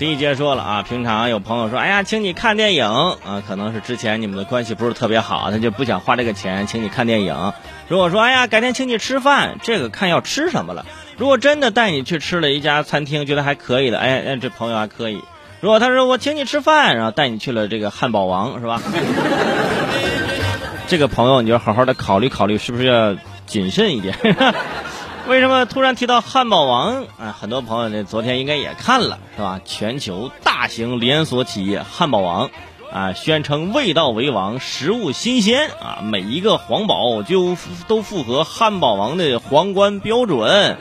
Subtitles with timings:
[0.00, 7.52] 第一节说了啊，平常有朋友说，哎呀，请你看电影啊，可能是之前你们的关系不是特别好，他就不想花这个钱请你看电影。
[7.86, 10.86] 如果说，哎呀，改天请你吃饭，这个看要吃什么了。
[11.18, 15.20] 如果真的带你去吃了一家餐厅，觉得还可以的，哎哎，这朋友还可以。
[15.60, 18.80] 如果他说我请你吃饭，然后带你去了这个汉堡王，是吧？
[20.88, 23.14] 这个朋友你就好好的考虑考虑，是不是要
[23.44, 24.16] 谨慎一点？
[25.28, 27.36] 为什么突然提到汉堡王啊？
[27.38, 29.60] 很多朋友呢，昨天应该也看了，是吧？
[29.64, 32.50] 全球大型连锁企业汉堡王
[32.92, 37.56] 啊，宣称味道为王，食物新鲜啊，每一个皇堡就
[37.86, 40.76] 都符合汉堡王的皇冠标准。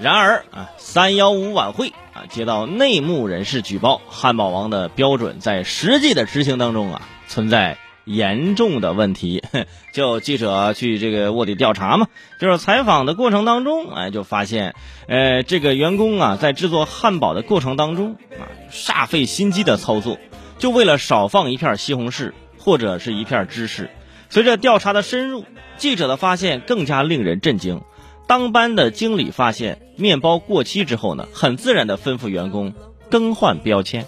[0.00, 7.78] 然而啊，三幺五晚会啊，接到内幕人士举报，汉堡王的标准在实际的执行当中啊，存在。
[8.04, 9.42] 严重的问题，
[9.92, 12.08] 就记者去这个卧底调查嘛，
[12.40, 14.74] 就是采访的过程当中，哎，就发现，
[15.08, 20.18] 呃，这个员工啊，在制作汉堡的过程当中啊，煞费心机的操作，
[20.58, 23.90] 就为了少放一片西红柿或者是一片芝士。
[24.30, 25.44] 随着调查的深入，
[25.76, 27.82] 记者的发现更加令人震惊。
[28.26, 32.72] 当班的经理发现面包过期之后呢，很自然的吩咐员工
[33.10, 34.06] 更换标签。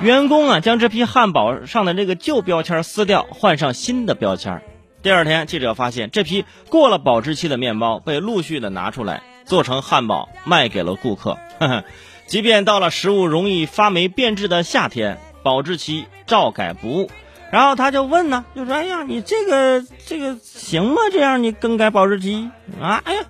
[0.00, 4.62] 员工啊，将这批汉堡上的这个旧标签撕掉，换上新的标签。
[5.02, 11.38] 第二天，记者发现这批过了保质期的面包被陆续的拿出来做成汉堡，卖给了顾客。
[12.26, 17.10] 即便到了食物容易发霉变质的夏天，保质期照改不误。
[17.50, 21.02] 然后他就问呢，就说：“哎呀，你这个这个行吗？
[21.12, 23.02] 这样你更改保质期啊？
[23.04, 23.22] 哎呀，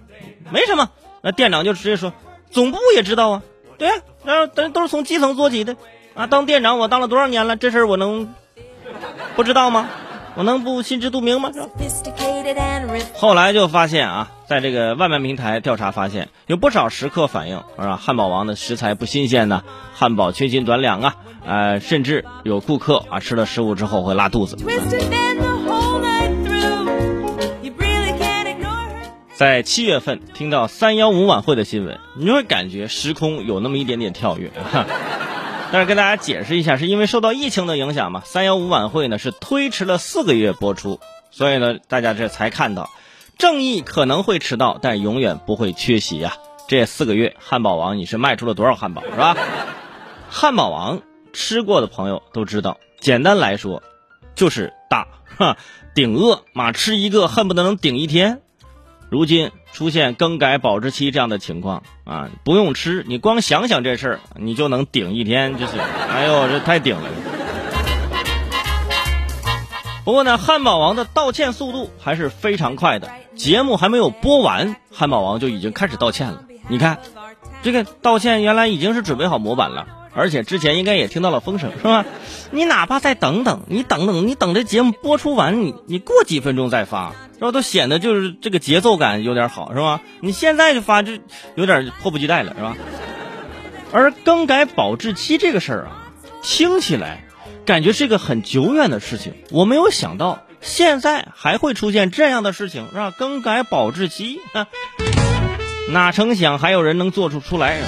[0.51, 0.91] 没什么。”
[1.23, 2.13] 那店长就直接说
[2.51, 3.43] ：“总部也知道啊，
[3.79, 5.77] 对呀，然后都都是从基层做起的。”
[6.15, 7.57] 啊，当店长我当了多少年了？
[7.57, 8.35] 这事儿我能
[9.35, 9.89] 不知道吗？
[10.35, 11.51] 我能不心知肚明吗？
[13.15, 17.97] 后来就发现啊，在这个外卖平台调查发现，有不少食客反映，啊？
[17.97, 19.63] 汉堡王的食材不新鲜呢，
[19.95, 24.57] 汉堡缺斤短两啊，呃，甚至有顾客啊吃了食物之后会拉肚子。
[29.35, 34.51] 在七月份听到三幺五晚会的新闻，你会感觉时空有那么一点点跳跃。
[35.73, 38.23] 但是跟大家解释一下，是因为受到疫情的影响嘛？
[38.27, 41.01] 三幺五晚会呢是推迟了四个月播出，
[41.31, 42.91] 所以呢大家这才看到，
[43.39, 46.35] 正义可能会迟到，但永远不会缺席呀。
[46.69, 49.35] 这四个月，汉堡王你是卖出了多少汉堡是吧？
[50.29, 51.01] 汉堡王
[51.33, 53.83] 吃过的朋友都知道，简单来说，
[54.35, 55.09] 就是大，
[55.39, 55.57] 哈，
[55.95, 58.43] 顶饿，妈吃一个恨不得能顶一天。
[59.09, 65.79] 如今出现更改保质期这样的情况啊，不用吃，你光想想这事儿，你就能顶一天，就是，
[66.11, 67.09] 哎呦，这太顶了。
[70.05, 76.43] 不过呢，汉堡王的道歉速度还是非常快的，节目还没有播完，汉堡王就已经开始道歉了。
[76.69, 76.99] 你看，
[77.63, 82.05] 这个道歉原来已经是准备好模板了，而且之前应该也听到了风声，是吧？
[82.51, 87.15] 你哪怕再等等，你等等，你等这节目播出完，你你过几分钟再发。
[87.43, 90.01] 然后都显得就是这个节奏感有点好，是吧？
[90.21, 91.15] 你现在就发就
[91.57, 92.77] 有点迫不及待了，是吧？
[93.91, 96.07] 而更改保质期这个事儿啊，
[96.41, 97.25] 听起来
[97.67, 99.35] 感觉是一个很久远的事情。
[99.51, 103.11] 我没有想到现在还会出现这样的事情，是吧？
[103.11, 104.39] 更改保质期，
[105.89, 107.81] 哪成想还有人能做出出来？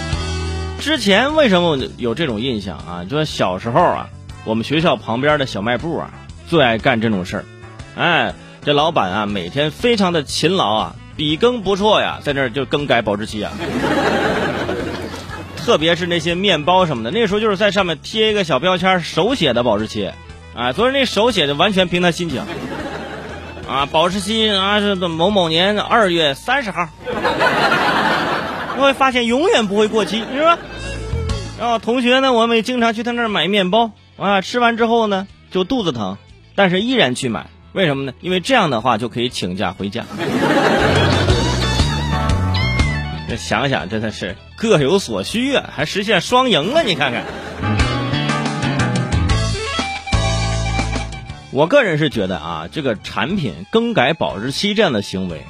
[0.81, 3.07] 之前为什么有这种印象啊？
[3.09, 4.09] 就是小时候啊，
[4.45, 6.11] 我们学校旁边的小卖部啊，
[6.49, 7.45] 最爱干这种事儿，
[7.97, 8.35] 哎。
[8.65, 13.53] 这老板啊，每天非常的勤劳啊，笔耕不辍呀，在那儿就更改保质期啊。
[15.59, 20.11] 特别是那些面包什么的，那时候就是在上面贴一个小标签，手写的保质期，
[20.55, 22.43] 啊，所以那手写的完全凭他心情。
[23.69, 26.89] 啊，保质期啊是某某年二月三十号，
[28.77, 30.59] 你会发现永远不会过期，是吧？
[31.59, 36.17] 然后同学呢，我们也经常去他那儿买面包啊，吃完之后呢就肚子疼，
[36.55, 37.47] 但是依然去买。
[37.75, 38.13] 为什么呢？
[38.21, 40.05] 因为这样的话就可以请假回家。
[43.29, 46.85] 这想想真的是各有所需啊，还实现双赢了。
[46.85, 47.25] 你看看，
[51.51, 55.43] 我个人是觉得啊，这个产品更改保质期这样的行为，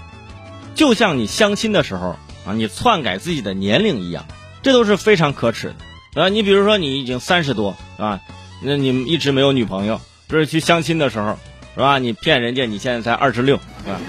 [0.74, 2.16] 就像你相亲的时候
[2.46, 4.24] 啊，你篡改自己的年龄一样，
[4.62, 5.74] 这都是非常可耻
[6.14, 6.30] 的啊。
[6.30, 8.22] 你比如说你已经三十多啊，
[8.62, 11.38] 那你一直没有女朋友，这是去相亲的时候。
[11.74, 11.98] 是吧？
[11.98, 14.00] 你骗人家，你现在才二十六，是吧？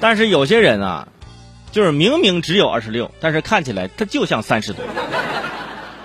[0.00, 1.08] 但是有些人啊，
[1.72, 4.84] 就是明明只有二十六，但是看起来他就像三十多。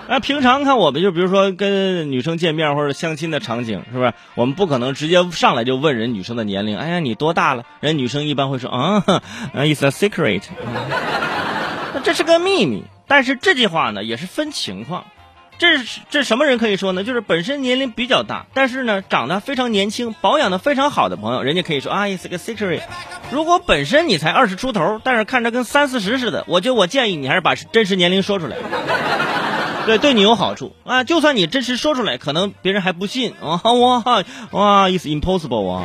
[0.07, 4.13] 那平常看我们，就比如说跟女生见面或者相亲的场景，是不是？
[4.35, 6.77] 我们不可能直接上来就问人女生的年龄。
[6.77, 7.63] 哎呀，你多大了？
[7.79, 9.03] 人女生一般会说啊
[9.55, 10.43] ，It's a secret。
[11.93, 12.83] 那这是个秘密。
[13.07, 15.05] 但是这句话呢也是分情况。
[15.61, 17.03] 这是这什么人可以说呢？
[17.03, 22.81] 就是本身年龄比较大，但是呢长得非常年轻、保养的非常好的朋友，人家可以说啊，is a secret。
[23.29, 28.57] 如果本身你才二十出头，但是看着跟三四十似的，我就我建议你还是把真实年龄说出来，
[29.85, 31.03] 对，对你有好处啊。
[31.03, 35.83] 就算你真实说出来，可能别人还不信啊，哇哇，is impossible 啊。